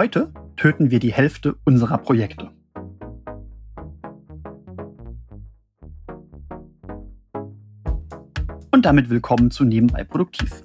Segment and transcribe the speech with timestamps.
[0.00, 2.50] Heute töten wir die Hälfte unserer Projekte.
[8.72, 10.62] Und damit willkommen zu Nebenbei Produktiv.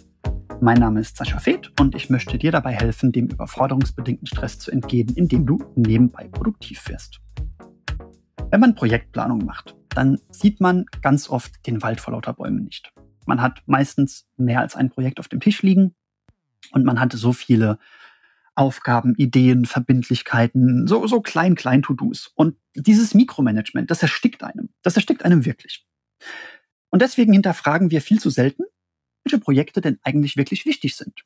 [0.61, 4.71] Mein Name ist Sascha Feth und ich möchte dir dabei helfen, dem überforderungsbedingten Stress zu
[4.71, 7.19] entgehen, indem du nebenbei produktiv wirst.
[8.51, 12.93] Wenn man Projektplanung macht, dann sieht man ganz oft den Wald vor lauter Bäumen nicht.
[13.25, 15.93] Man hat meistens mehr als ein Projekt auf dem Tisch liegen
[16.71, 17.79] und man hat so viele
[18.55, 22.31] Aufgaben, Ideen, Verbindlichkeiten, so, so klein, klein To-Dos.
[22.35, 24.69] Und dieses Mikromanagement, das erstickt einem.
[24.81, 25.85] Das erstickt einem wirklich.
[26.89, 28.63] Und deswegen hinterfragen wir viel zu selten,
[29.23, 31.25] welche Projekte denn eigentlich wirklich wichtig sind.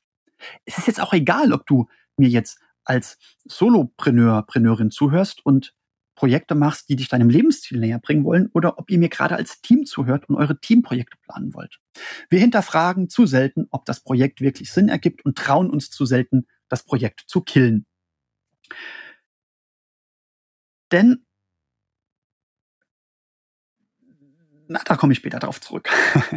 [0.66, 1.88] Es ist jetzt auch egal, ob du
[2.18, 5.76] mir jetzt als Solopreneur, Preneurin zuhörst und
[6.16, 9.62] Projekte machst, die dich deinem Lebensziel näher bringen wollen, oder ob ihr mir gerade als
[9.62, 11.80] Team zuhört und eure Teamprojekte planen wollt.
[12.30, 16.48] Wir hinterfragen zu selten, ob das Projekt wirklich Sinn ergibt und trauen uns zu selten,
[16.70, 17.86] das Projekt zu killen.
[20.92, 21.26] Denn
[24.70, 25.90] na, da komme ich später drauf zurück,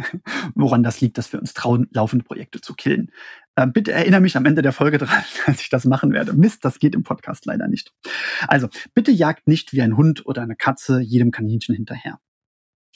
[0.55, 3.11] woran das liegt, dass wir uns trauen, laufende Projekte zu killen.
[3.55, 6.33] Ähm, bitte erinnere mich am Ende der Folge dran, dass ich das machen werde.
[6.33, 7.93] Mist, das geht im Podcast leider nicht.
[8.47, 12.19] Also, bitte jagt nicht wie ein Hund oder eine Katze jedem Kaninchen hinterher.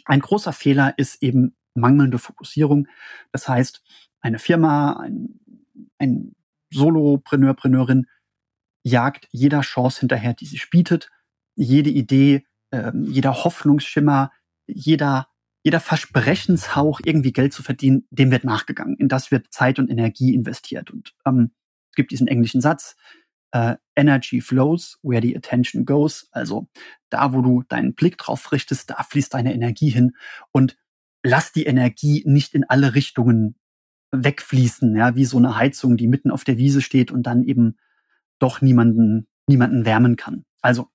[0.05, 2.87] Ein großer Fehler ist eben mangelnde Fokussierung.
[3.31, 3.83] Das heißt,
[4.21, 5.39] eine Firma, ein,
[5.99, 6.35] ein
[6.71, 8.07] Solopreneur, Preneurin
[8.83, 11.09] jagt jeder Chance hinterher, die sich bietet,
[11.55, 14.31] jede Idee, äh, jeder Hoffnungsschimmer,
[14.67, 15.27] jeder,
[15.63, 18.95] jeder Versprechenshauch, irgendwie Geld zu verdienen, dem wird nachgegangen.
[18.97, 20.91] In das wird Zeit und Energie investiert.
[20.91, 21.51] Und ähm,
[21.91, 22.95] es gibt diesen englischen Satz,
[23.51, 26.27] äh, Energy flows where the attention goes.
[26.31, 26.67] Also
[27.09, 30.15] da, wo du deinen Blick drauf richtest, da fließt deine Energie hin.
[30.51, 30.77] Und
[31.23, 33.55] lass die Energie nicht in alle Richtungen
[34.11, 37.77] wegfließen, ja, wie so eine Heizung, die mitten auf der Wiese steht und dann eben
[38.39, 40.45] doch niemanden, niemanden wärmen kann.
[40.61, 40.89] Also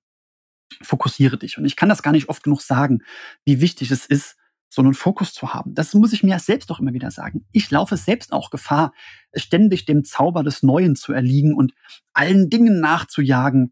[0.81, 1.57] fokussiere dich.
[1.57, 3.03] Und ich kann das gar nicht oft genug sagen,
[3.45, 4.37] wie wichtig es ist,
[4.69, 5.75] so einen Fokus zu haben.
[5.75, 7.45] Das muss ich mir selbst auch immer wieder sagen.
[7.51, 8.91] Ich laufe selbst auch Gefahr,
[9.35, 11.73] ständig dem Zauber des Neuen zu erliegen und
[12.13, 13.71] allen Dingen nachzujagen,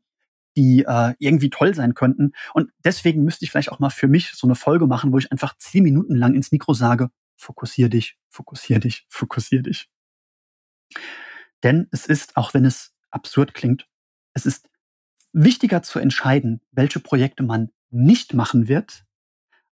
[0.56, 2.34] die äh, irgendwie toll sein könnten.
[2.54, 5.32] Und deswegen müsste ich vielleicht auch mal für mich so eine Folge machen, wo ich
[5.32, 7.10] einfach zehn Minuten lang ins Mikro sage,
[7.41, 9.90] fokussier dich, fokussier dich, fokussier dich.
[11.63, 13.88] Denn es ist, auch wenn es absurd klingt,
[14.34, 14.69] es ist
[15.34, 19.06] wichtiger zu entscheiden, welche Projekte man nicht machen wird,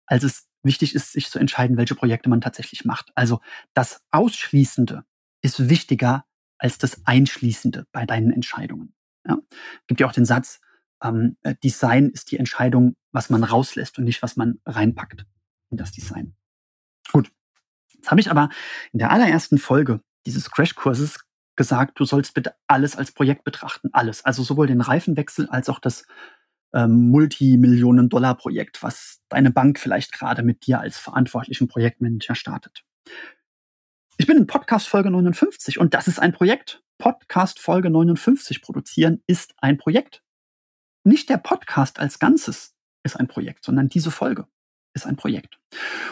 [0.05, 3.11] als es wichtig ist, sich zu entscheiden, welche Projekte man tatsächlich macht.
[3.15, 3.41] Also
[3.73, 5.05] das Ausschließende
[5.41, 6.25] ist wichtiger
[6.57, 8.93] als das Einschließende bei deinen Entscheidungen.
[9.25, 9.39] Ja?
[9.87, 10.59] Gibt ja auch den Satz,
[11.01, 15.25] ähm, äh, Design ist die Entscheidung, was man rauslässt und nicht, was man reinpackt
[15.69, 16.35] in das Design.
[17.11, 17.31] Gut.
[17.99, 18.49] Jetzt habe ich aber
[18.93, 21.19] in der allerersten Folge dieses Crashkurses
[21.57, 23.89] gesagt, du sollst bitte alles als Projekt betrachten.
[23.91, 24.23] Alles.
[24.23, 26.05] Also sowohl den Reifenwechsel als auch das
[26.73, 32.85] ähm, Multimillionen-Dollar-Projekt, was deine Bank vielleicht gerade mit dir als verantwortlichen Projektmanager startet.
[34.17, 36.81] Ich bin in Podcast Folge 59 und das ist ein Projekt.
[36.97, 40.23] Podcast Folge 59 produzieren ist ein Projekt.
[41.03, 42.73] Nicht der Podcast als Ganzes
[43.03, 44.47] ist ein Projekt, sondern diese Folge
[44.93, 45.59] ist ein Projekt.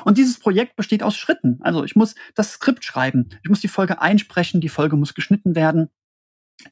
[0.06, 1.60] Und dieses Projekt besteht aus Schritten.
[1.62, 5.56] Also ich muss das Skript schreiben, ich muss die Folge einsprechen, die Folge muss geschnitten
[5.56, 5.90] werden,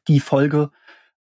[0.08, 0.72] die Folge,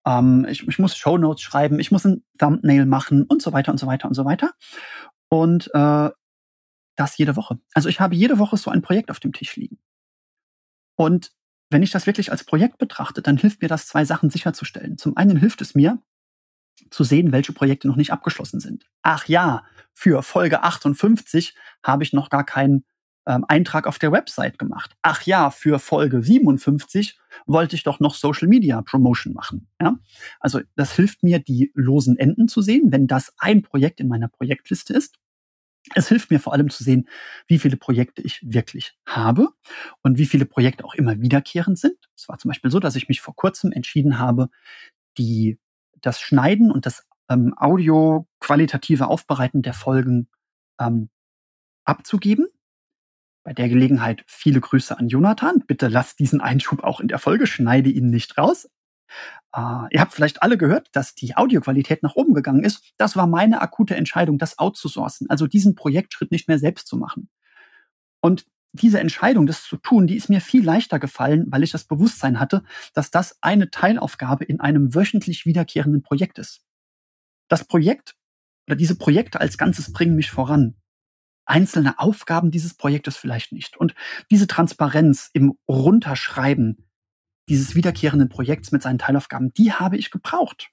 [0.06, 3.72] ähm, ich, ich muss Show Notes schreiben, ich muss ein Thumbnail machen und so weiter
[3.72, 4.52] und so weiter und so weiter.
[5.30, 6.10] Und äh,
[6.96, 7.60] das jede Woche.
[7.74, 9.80] Also ich habe jede Woche so ein Projekt auf dem Tisch liegen.
[10.96, 11.32] Und
[11.70, 14.98] wenn ich das wirklich als Projekt betrachte, dann hilft mir das, zwei Sachen sicherzustellen.
[14.98, 16.02] Zum einen hilft es mir,
[16.90, 18.86] zu sehen, welche Projekte noch nicht abgeschlossen sind.
[19.02, 19.64] Ach ja,
[19.94, 22.86] für Folge 58 habe ich noch gar keinen
[23.26, 24.96] ähm, Eintrag auf der Website gemacht.
[25.02, 29.68] Ach ja, für Folge 57 wollte ich doch noch Social Media Promotion machen.
[29.82, 29.98] Ja?
[30.40, 34.28] Also das hilft mir, die losen Enden zu sehen, wenn das ein Projekt in meiner
[34.28, 35.18] Projektliste ist.
[35.96, 37.10] Es hilft mir vor allem zu sehen,
[37.48, 39.50] wie viele Projekte ich wirklich habe
[40.02, 41.98] und wie viele Projekte auch immer wiederkehrend sind.
[42.16, 44.50] Es war zum Beispiel so, dass ich mich vor kurzem entschieden habe,
[45.18, 45.60] die
[46.04, 50.30] das Schneiden und das ähm, Audio-qualitative Aufbereiten der Folgen
[50.80, 51.10] ähm,
[51.86, 52.48] abzugeben.
[53.44, 55.64] Bei der Gelegenheit viele Grüße an Jonathan.
[55.66, 58.70] Bitte lasst diesen Einschub auch in der Folge, schneide ihn nicht raus.
[59.56, 62.94] Uh, ihr habt vielleicht alle gehört, dass die Audioqualität nach oben gegangen ist.
[62.98, 67.30] Das war meine akute Entscheidung, das outzusourcen, also diesen Projektschritt nicht mehr selbst zu machen.
[68.20, 71.86] Und diese Entscheidung, das zu tun, die ist mir viel leichter gefallen, weil ich das
[71.86, 76.66] Bewusstsein hatte, dass das eine Teilaufgabe in einem wöchentlich wiederkehrenden Projekt ist.
[77.48, 78.16] Das Projekt
[78.68, 80.76] oder diese Projekte als Ganzes bringen mich voran.
[81.46, 83.78] Einzelne Aufgaben dieses Projektes vielleicht nicht.
[83.78, 83.94] Und
[84.32, 86.90] diese Transparenz im Runterschreiben
[87.50, 90.70] dieses wiederkehrenden Projekts mit seinen Teilaufgaben, die habe ich gebraucht.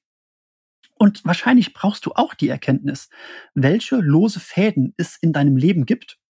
[0.95, 3.11] Und wahrscheinlich brauchst du auch die Erkenntnis,
[3.55, 6.21] welche lose Fäden es in deinem Leben gibt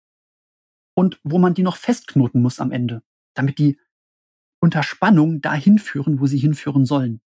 [1.00, 3.02] und wo man die noch festknoten muss am Ende,
[3.32, 3.80] damit die
[4.60, 7.22] unter Spannung dahin führen, wo sie hinführen sollen.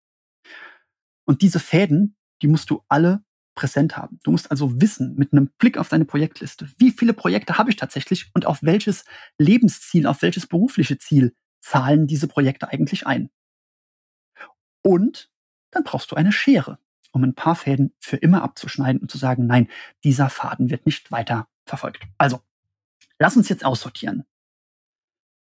[1.26, 3.24] Und diese Fäden, die musst du alle
[3.56, 4.20] präsent haben.
[4.24, 7.76] Du musst also wissen, mit einem Blick auf deine Projektliste, wie viele Projekte habe ich
[7.76, 9.06] tatsächlich und auf welches
[9.40, 13.32] Lebensziel, auf welches berufliche Ziel zahlen diese Projekte eigentlich ein.
[14.84, 15.32] Und
[15.72, 16.78] dann brauchst du eine Schere,
[17.12, 19.68] um ein paar Fäden für immer abzuschneiden und zu sagen, nein,
[20.04, 22.04] dieser Faden wird nicht weiter verfolgt.
[22.20, 22.40] Also,
[23.24, 24.26] lass uns jetzt aussortieren.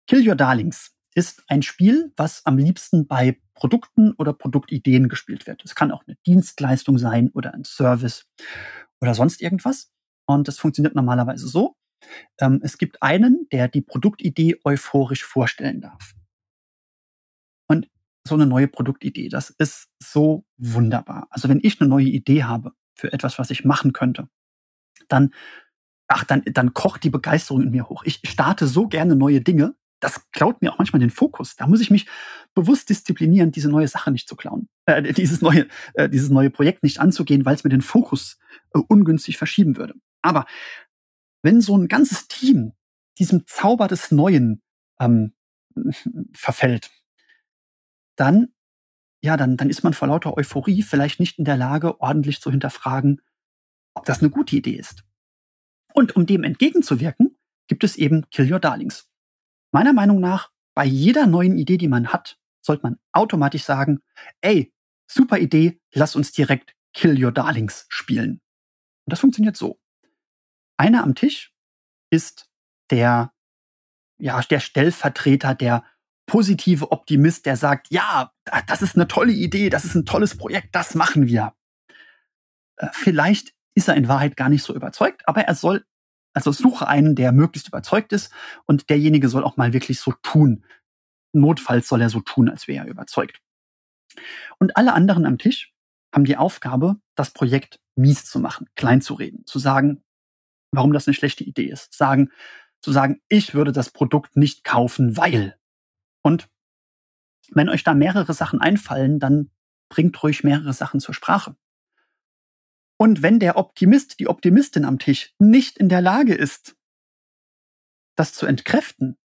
[0.06, 5.62] Kill Your Darlings ist ein Spiel, was am liebsten bei Produkten oder Produktideen gespielt wird.
[5.62, 8.26] Es kann auch eine Dienstleistung sein oder ein Service
[9.02, 9.93] oder sonst irgendwas.
[10.26, 11.76] Und das funktioniert normalerweise so.
[12.40, 16.14] Ähm, es gibt einen, der die Produktidee euphorisch vorstellen darf.
[17.69, 17.90] Und
[18.26, 21.26] so eine neue Produktidee, das ist so wunderbar.
[21.28, 24.31] Also wenn ich eine neue Idee habe für etwas, was ich machen könnte,
[25.08, 25.34] dann,
[26.08, 28.02] ach, dann, dann kocht die Begeisterung in mir hoch.
[28.04, 31.56] Ich starte so gerne neue Dinge, das klaut mir auch manchmal den Fokus.
[31.56, 32.06] Da muss ich mich
[32.54, 36.82] bewusst disziplinieren, diese neue Sache nicht zu klauen, äh, dieses neue, äh, dieses neue Projekt
[36.82, 38.38] nicht anzugehen, weil es mir den Fokus
[38.74, 39.94] äh, ungünstig verschieben würde.
[40.22, 40.46] Aber
[41.42, 42.72] wenn so ein ganzes Team
[43.18, 44.62] diesem Zauber des Neuen
[45.00, 45.32] ähm,
[46.34, 46.90] verfällt,
[48.16, 48.48] dann
[49.22, 52.50] ja, dann, dann ist man vor lauter Euphorie vielleicht nicht in der Lage, ordentlich zu
[52.50, 53.20] hinterfragen,
[53.94, 55.05] ob das eine gute Idee ist.
[55.96, 57.38] Und um dem entgegenzuwirken,
[57.69, 59.08] gibt es eben Kill Your Darlings.
[59.72, 64.02] Meiner Meinung nach, bei jeder neuen Idee, die man hat, sollte man automatisch sagen,
[64.43, 64.75] ey,
[65.10, 68.43] super Idee, lass uns direkt Kill Your Darlings spielen.
[69.06, 69.81] Und das funktioniert so.
[70.76, 71.54] Einer am Tisch
[72.10, 72.50] ist
[72.90, 73.32] der,
[74.19, 75.82] ja, der Stellvertreter, der
[76.26, 78.34] positive Optimist, der sagt, ja,
[78.66, 81.54] das ist eine tolle Idee, das ist ein tolles Projekt, das machen wir.
[82.76, 85.84] Äh, vielleicht ist er in Wahrheit gar nicht so überzeugt, aber er soll
[86.37, 88.31] also suche einen, der möglichst überzeugt ist
[88.67, 90.64] und derjenige soll auch mal wirklich so tun.
[91.32, 93.40] Notfalls soll er so tun, als wäre er überzeugt.
[94.58, 95.73] Und alle anderen am Tisch
[96.14, 100.05] haben die Aufgabe, das Projekt mies zu machen, klein zu reden, zu sagen,
[100.73, 102.31] warum das eine schlechte Idee ist, sagen,
[102.82, 105.58] zu sagen, ich würde das Produkt nicht kaufen, weil.
[106.23, 106.50] Und
[107.50, 109.50] wenn euch da mehrere Sachen einfallen, dann
[109.88, 111.56] bringt ruhig mehrere Sachen zur Sprache.
[112.98, 116.76] Und wenn der Optimist, die Optimistin am Tisch nicht in der Lage ist,
[118.16, 119.19] das zu entkräften,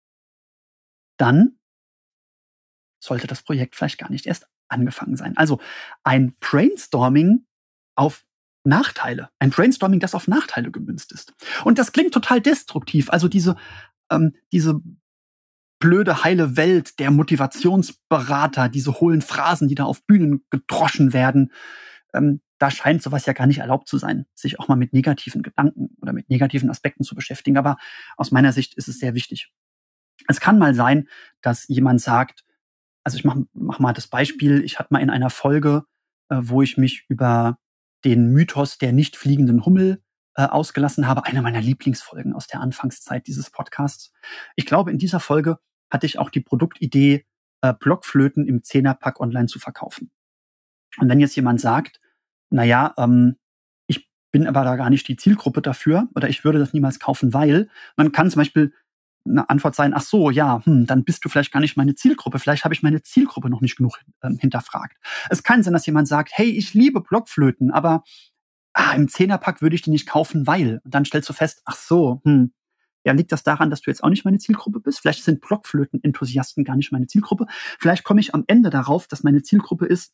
[1.16, 1.58] dann
[3.02, 5.36] sollte das Projekt vielleicht gar nicht erst angefangen sein.
[5.36, 5.60] Also
[6.02, 7.46] ein Brainstorming
[7.96, 8.24] auf
[8.64, 11.32] Nachteile, ein Brainstorming, das auf Nachteile gemünzt ist.
[11.64, 13.10] Und das klingt total destruktiv.
[13.10, 13.56] Also diese,
[14.10, 14.80] ähm, diese
[15.78, 21.52] blöde heile Welt der Motivationsberater, diese hohlen Phrasen, die da auf Bühnen gedroschen werden,
[22.12, 25.42] ähm, da scheint sowas ja gar nicht erlaubt zu sein, sich auch mal mit negativen
[25.42, 27.56] Gedanken oder mit negativen Aspekten zu beschäftigen.
[27.56, 27.78] Aber
[28.18, 29.50] aus meiner Sicht ist es sehr wichtig.
[30.28, 31.08] Es kann mal sein,
[31.40, 32.44] dass jemand sagt,
[33.02, 35.84] also ich mache mach mal das Beispiel, ich hatte mal in einer Folge,
[36.28, 37.58] äh, wo ich mich über
[38.04, 40.02] den Mythos der nicht fliegenden Hummel
[40.36, 44.12] äh, ausgelassen habe, eine meiner Lieblingsfolgen aus der Anfangszeit dieses Podcasts.
[44.54, 45.58] Ich glaube, in dieser Folge
[45.90, 47.24] hatte ich auch die Produktidee,
[47.62, 50.10] äh, Blockflöten im Zehnerpack online zu verkaufen.
[50.98, 51.99] Und wenn jetzt jemand sagt,
[52.50, 53.36] naja, ähm,
[53.86, 57.32] ich bin aber da gar nicht die Zielgruppe dafür oder ich würde das niemals kaufen,
[57.34, 58.72] weil man kann zum Beispiel
[59.26, 62.38] eine Antwort sein, ach so, ja, hm, dann bist du vielleicht gar nicht meine Zielgruppe.
[62.38, 64.96] Vielleicht habe ich meine Zielgruppe noch nicht genug ähm, hinterfragt.
[65.28, 68.02] Es kann sein, dass jemand sagt, hey, ich liebe Blockflöten, aber
[68.72, 70.80] ah, im Zehnerpack würde ich die nicht kaufen, weil.
[70.84, 72.52] Und dann stellst du fest, ach so, hm,
[73.04, 75.00] ja, liegt das daran, dass du jetzt auch nicht meine Zielgruppe bist?
[75.00, 77.46] Vielleicht sind Blockflöten-Enthusiasten gar nicht meine Zielgruppe.
[77.78, 80.12] Vielleicht komme ich am Ende darauf, dass meine Zielgruppe ist,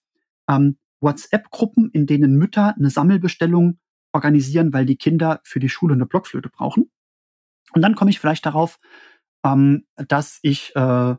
[0.49, 3.79] ähm, WhatsApp-Gruppen, in denen Mütter eine Sammelbestellung
[4.13, 6.91] organisieren, weil die Kinder für die Schule eine Blockflöte brauchen.
[7.73, 8.79] Und dann komme ich vielleicht darauf,
[9.45, 11.15] ähm, dass ich äh,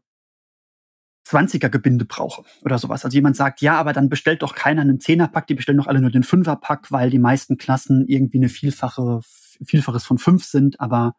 [1.28, 3.04] 20er-Gebinde brauche oder sowas.
[3.04, 6.02] Also jemand sagt, ja, aber dann bestellt doch keiner einen Zehner-Pack, die bestellen doch alle
[6.02, 9.20] nur den Fünfer-Pack, weil die meisten Klassen irgendwie eine Vielfache,
[9.64, 11.16] Vielfaches von fünf sind, aber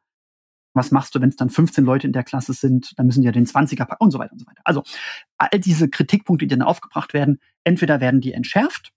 [0.74, 2.92] was machst du, wenn es dann 15 Leute in der Klasse sind?
[2.96, 4.60] Dann müssen die ja den 20er packen und so weiter und so weiter.
[4.64, 4.82] Also
[5.36, 8.92] all diese Kritikpunkte, die dann aufgebracht werden, entweder werden die entschärft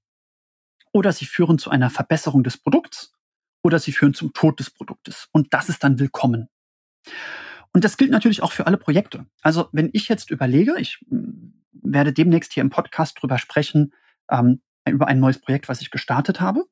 [0.93, 3.13] oder sie führen zu einer Verbesserung des Produkts
[3.63, 5.27] oder sie führen zum Tod des Produktes.
[5.33, 6.47] Und das ist dann willkommen.
[7.73, 9.25] Und das gilt natürlich auch für alle Projekte.
[9.41, 13.93] Also wenn ich jetzt überlege, ich hm, werde demnächst hier im Podcast drüber sprechen,
[14.29, 16.65] ähm, über ein neues Projekt, was ich gestartet habe.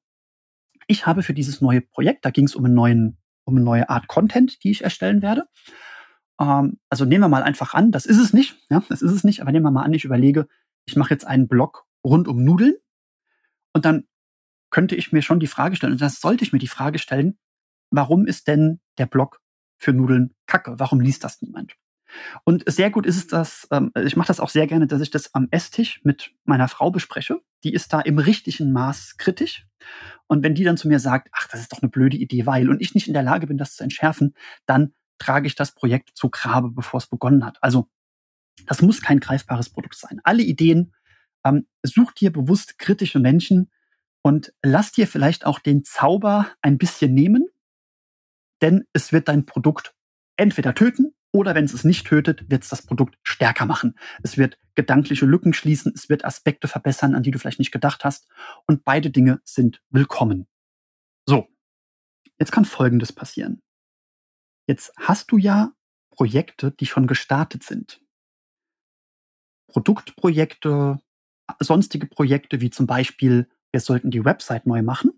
[0.88, 4.64] Ich habe für dieses neue Projekt, da ging es um um eine neue Art Content,
[4.64, 5.48] die ich erstellen werde.
[6.40, 9.24] ähm, also nehmen wir mal einfach an, das ist es nicht, ja, das ist es
[9.24, 10.48] nicht, aber nehmen wir mal an, ich überlege,
[10.86, 12.76] ich mache jetzt einen Blog rund um Nudeln
[13.74, 14.06] und dann
[14.72, 17.38] könnte ich mir schon die Frage stellen, und das sollte ich mir die Frage stellen,
[17.92, 19.42] warum ist denn der Blog
[19.78, 20.76] für Nudeln kacke?
[20.78, 21.76] Warum liest das niemand?
[22.44, 25.12] Und sehr gut ist es, dass ähm, ich mache das auch sehr gerne, dass ich
[25.12, 27.40] das am Esstisch mit meiner Frau bespreche.
[27.64, 29.68] Die ist da im richtigen Maß kritisch.
[30.28, 32.70] Und wenn die dann zu mir sagt, ach, das ist doch eine blöde Idee, weil,
[32.70, 34.34] und ich nicht in der Lage bin, das zu entschärfen,
[34.66, 37.58] dann trage ich das Projekt zu Grabe, bevor es begonnen hat.
[37.62, 37.90] Also
[38.66, 40.20] das muss kein greifbares Produkt sein.
[40.24, 40.94] Alle Ideen,
[41.50, 43.72] ähm, such dir bewusst kritische Menschen
[44.22, 47.48] und lass dir vielleicht auch den Zauber ein bisschen nehmen,
[48.62, 49.96] denn es wird dein Produkt
[50.36, 53.98] entweder töten oder wenn es es nicht tötet, wird es das Produkt stärker machen.
[54.24, 58.04] Es wird gedankliche Lücken schließen, es wird Aspekte verbessern, an die du vielleicht nicht gedacht
[58.04, 58.28] hast.
[58.66, 60.48] Und beide Dinge sind willkommen.
[61.26, 61.48] So,
[62.40, 63.62] jetzt kann Folgendes passieren.
[64.68, 65.74] Jetzt hast du ja
[66.10, 68.02] Projekte, die schon gestartet sind.
[69.68, 71.00] Produktprojekte,
[71.60, 75.12] sonstige Projekte wie zum Beispiel, wir sollten die Website neu machen.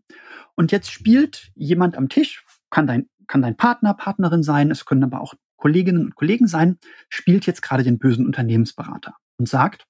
[0.55, 5.03] Und jetzt spielt jemand am Tisch, kann dein, kann dein Partner, Partnerin sein, es können
[5.03, 9.85] aber auch Kolleginnen und Kollegen sein, spielt jetzt gerade den bösen Unternehmensberater und sagt,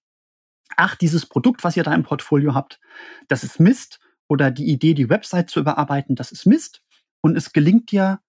[0.76, 2.80] ach, dieses Produkt, was ihr da im Portfolio habt,
[3.28, 6.82] das ist Mist oder die Idee, die Website zu überarbeiten, das ist Mist
[7.22, 8.20] und es gelingt dir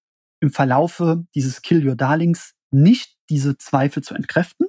[0.40, 4.66] im Verlaufe dieses Kill Your Darlings nicht, diese Zweifel zu entkräften.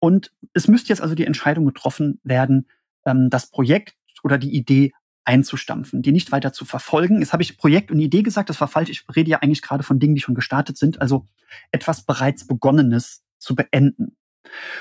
[0.00, 2.68] Und es müsste jetzt also die Entscheidung getroffen werden,
[3.04, 4.92] ähm, das Projekt oder die Idee
[5.24, 7.20] einzustampfen, die nicht weiter zu verfolgen.
[7.20, 8.90] Jetzt habe ich Projekt und Idee gesagt, das war falsch.
[8.90, 11.26] Ich rede ja eigentlich gerade von Dingen, die schon gestartet sind, also
[11.70, 14.16] etwas bereits Begonnenes zu beenden.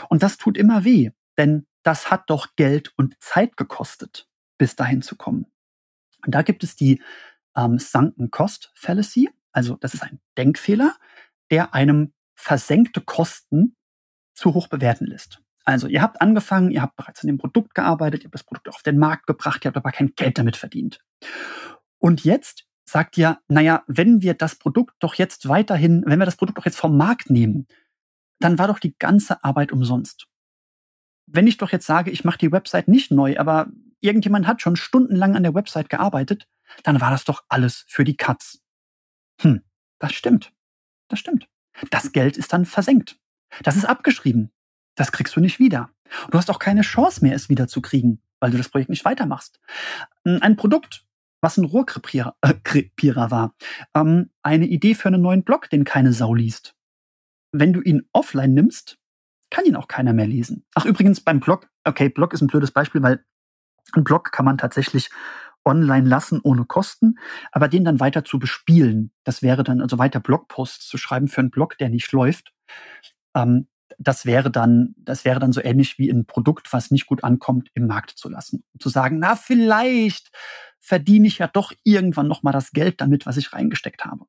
[0.07, 5.01] Und das tut immer weh, denn das hat doch Geld und Zeit gekostet, bis dahin
[5.01, 5.45] zu kommen.
[6.25, 7.01] Und da gibt es die
[7.55, 10.95] ähm, Sunken Cost Fallacy, also das ist ein Denkfehler,
[11.51, 13.75] der einem versenkte Kosten
[14.39, 15.41] zu hoch bewerten lässt.
[15.65, 18.69] Also ihr habt angefangen, ihr habt bereits an dem Produkt gearbeitet, ihr habt das Produkt
[18.69, 20.99] auf den Markt gebracht, ihr habt aber kein Geld damit verdient.
[21.99, 26.37] Und jetzt sagt ihr, naja, wenn wir das Produkt doch jetzt weiterhin, wenn wir das
[26.37, 27.67] Produkt doch jetzt vom Markt nehmen,
[28.39, 30.27] dann war doch die ganze Arbeit umsonst.
[31.27, 33.67] Wenn ich doch jetzt sage, ich mache die Website nicht neu, aber
[33.99, 36.47] irgendjemand hat schon stundenlang an der Website gearbeitet,
[36.83, 38.59] dann war das doch alles für die Katz.
[39.41, 39.61] Hm,
[39.99, 40.51] das stimmt.
[41.09, 41.47] Das stimmt.
[41.91, 43.19] Das Geld ist dann versenkt.
[43.63, 44.51] Das ist abgeschrieben.
[44.95, 45.89] Das kriegst du nicht wieder.
[46.31, 49.05] Du hast auch keine Chance mehr, es wieder zu kriegen, weil du das Projekt nicht
[49.05, 49.59] weitermachst.
[50.23, 51.05] Ein Produkt,
[51.41, 53.55] was ein Rohrkrepierer äh, war,
[53.95, 56.75] ähm, eine Idee für einen neuen Blog, den keine Sau liest.
[57.51, 58.97] Wenn du ihn offline nimmst,
[59.49, 60.65] kann ihn auch keiner mehr lesen.
[60.75, 63.23] Ach, übrigens beim Blog, okay, Blog ist ein blödes Beispiel, weil
[63.93, 65.09] ein Blog kann man tatsächlich
[65.65, 67.17] online lassen ohne Kosten,
[67.51, 71.41] aber den dann weiter zu bespielen, das wäre dann also weiter Blogposts zu schreiben für
[71.41, 72.53] einen Blog, der nicht läuft,
[73.43, 73.67] ähm,
[73.97, 77.69] das wäre dann, das wäre dann so ähnlich wie ein Produkt, was nicht gut ankommt,
[77.73, 78.63] im Markt zu lassen.
[78.73, 80.31] Und zu sagen, na, vielleicht
[80.79, 84.25] verdiene ich ja doch irgendwann nochmal das Geld damit, was ich reingesteckt habe.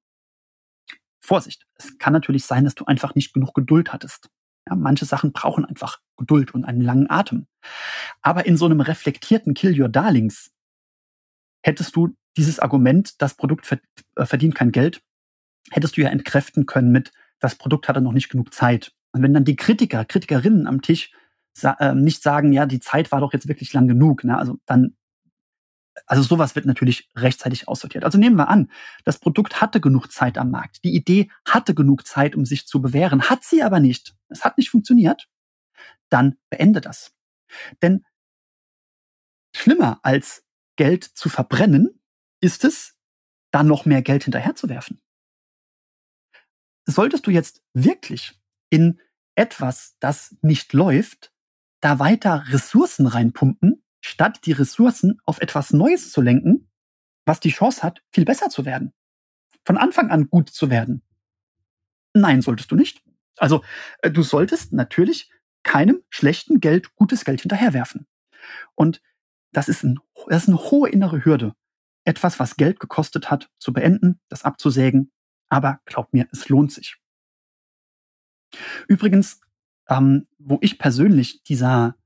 [1.21, 1.67] Vorsicht.
[1.75, 4.31] Es kann natürlich sein, dass du einfach nicht genug Geduld hattest.
[4.69, 7.47] Ja, manche Sachen brauchen einfach Geduld und einen langen Atem.
[8.23, 10.51] Aber in so einem reflektierten Kill Your Darlings
[11.63, 13.71] hättest du dieses Argument, das Produkt
[14.17, 15.03] äh, verdient kein Geld,
[15.71, 18.93] hättest du ja entkräften können mit, das Produkt hatte noch nicht genug Zeit.
[19.13, 21.13] Und wenn dann die Kritiker, Kritikerinnen am Tisch
[21.53, 24.39] sa äh, nicht sagen, ja, die Zeit war doch jetzt wirklich lang genug, ne?
[24.39, 24.97] also dann,
[26.07, 28.05] also sowas wird natürlich rechtzeitig aussortiert.
[28.05, 28.71] Also nehmen wir an,
[29.05, 30.85] das Produkt hatte genug Zeit am Markt.
[30.85, 34.15] Die Idee hatte genug Zeit, um sich zu bewähren, hat sie aber nicht.
[34.29, 35.29] Es hat nicht funktioniert.
[36.09, 37.13] Dann beende das.
[37.83, 38.05] Denn
[39.55, 40.45] schlimmer als
[40.77, 42.01] Geld zu verbrennen,
[42.41, 42.97] ist es,
[43.51, 45.01] da noch mehr Geld hinterherzuwerfen.
[46.87, 48.40] Solltest du jetzt wirklich
[48.71, 49.01] in
[49.35, 51.33] etwas, das nicht läuft,
[51.81, 56.71] da weiter Ressourcen reinpumpen, statt die Ressourcen auf etwas Neues zu lenken,
[57.27, 58.93] was die Chance hat, viel besser zu werden.
[59.65, 61.03] Von Anfang an gut zu werden.
[62.15, 63.03] Nein, solltest du nicht.
[63.37, 63.63] Also,
[64.03, 65.31] äh, du solltest natürlich
[65.63, 68.07] keinem schlechten Geld gutes Geld hinterherwerfen.
[68.75, 69.03] Und
[69.53, 71.55] das ist, ein, das ist eine hohe innere Hürde.
[72.05, 75.13] Etwas, was Geld gekostet hat, zu beenden, das abzusägen.
[75.49, 76.97] Aber glaub mir, es lohnt sich.
[78.89, 79.41] Übrigens,
[79.89, 81.97] ähm, wo ich persönlich dieser,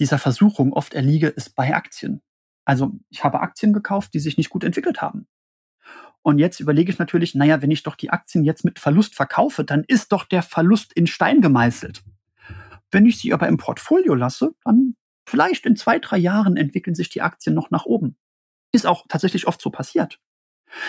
[0.00, 2.22] dieser Versuchung oft erliege, ist bei Aktien.
[2.64, 5.26] Also ich habe Aktien gekauft, die sich nicht gut entwickelt haben.
[6.22, 9.64] Und jetzt überlege ich natürlich, naja, wenn ich doch die Aktien jetzt mit Verlust verkaufe,
[9.64, 12.02] dann ist doch der Verlust in Stein gemeißelt.
[12.90, 17.08] Wenn ich sie aber im Portfolio lasse, dann vielleicht in zwei, drei Jahren entwickeln sich
[17.08, 18.16] die Aktien noch nach oben.
[18.72, 20.20] Ist auch tatsächlich oft so passiert.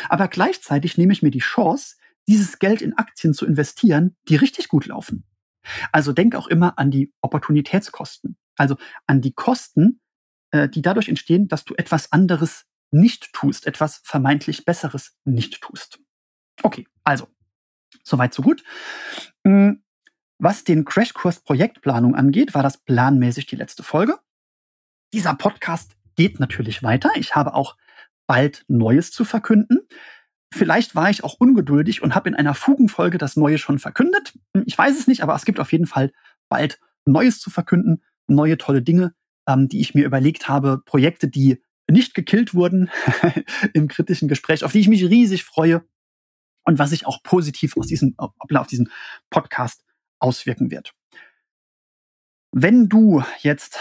[0.10, 1.96] Aber gleichzeitig nehme ich mir die Chance,
[2.30, 5.26] dieses Geld in Aktien zu investieren, die richtig gut laufen.
[5.92, 10.00] Also denk auch immer an die Opportunitätskosten, also an die Kosten,
[10.52, 16.00] äh, die dadurch entstehen, dass du etwas anderes nicht tust, etwas vermeintlich Besseres nicht tust.
[16.62, 17.28] Okay, also,
[18.04, 18.64] soweit so gut.
[19.44, 19.84] Hm,
[20.38, 24.20] was den Crashkurs Projektplanung angeht, war das planmäßig die letzte Folge.
[25.14, 27.10] Dieser Podcast geht natürlich weiter.
[27.16, 27.76] Ich habe auch
[28.28, 29.88] bald Neues zu verkünden.
[30.51, 34.34] Vielleicht war ich auch ungeduldig und habe in einer Fugenfolge das Neue schon verkündet.
[34.65, 36.12] Ich weiß es nicht, aber es gibt auf jeden Fall
[36.50, 39.13] bald Neues zu verkünden, neue tolle Dinge,
[39.48, 42.89] ähm, die ich mir überlegt habe, Projekte, die nicht gekillt wurden
[43.74, 45.84] im kritischen Gespräch, auf die ich mich riesig freue
[46.65, 48.91] und was sich auch positiv aus diesem, auf diesen
[49.29, 49.84] Podcast
[50.20, 50.94] auswirken wird.
[52.51, 53.79] Wenn du jetzt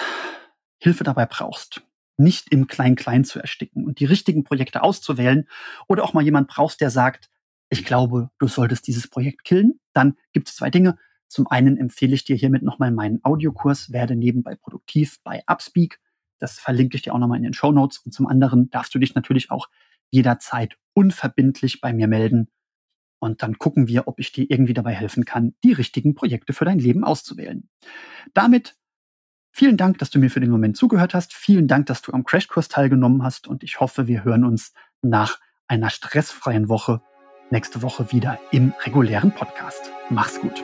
[0.78, 1.82] Hilfe dabei brauchst,
[2.18, 5.48] nicht im Klein-Klein zu ersticken und die richtigen Projekte auszuwählen
[5.86, 7.30] oder auch mal jemand brauchst, der sagt,
[7.70, 10.98] ich glaube, du solltest dieses Projekt killen, dann gibt es zwei Dinge.
[11.28, 16.00] Zum einen empfehle ich dir hiermit nochmal meinen Audiokurs Werde nebenbei produktiv bei Upspeak.
[16.38, 17.98] Das verlinke ich dir auch nochmal in den Show Notes.
[17.98, 19.68] Und zum anderen darfst du dich natürlich auch
[20.10, 22.48] jederzeit unverbindlich bei mir melden.
[23.20, 26.64] Und dann gucken wir, ob ich dir irgendwie dabei helfen kann, die richtigen Projekte für
[26.64, 27.68] dein Leben auszuwählen.
[28.32, 28.76] Damit
[29.50, 31.34] vielen Dank, dass du mir für den Moment zugehört hast.
[31.34, 33.48] Vielen Dank, dass du am Crashkurs teilgenommen hast.
[33.48, 37.00] Und ich hoffe, wir hören uns nach einer stressfreien Woche
[37.50, 39.90] nächste Woche wieder im regulären Podcast.
[40.10, 40.62] Mach's gut.